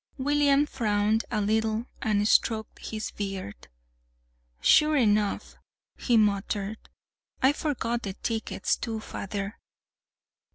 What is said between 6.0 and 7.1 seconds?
muttered.